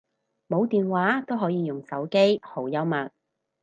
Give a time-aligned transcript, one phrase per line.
[0.47, 3.11] 冇電話都可以用手機，好幽默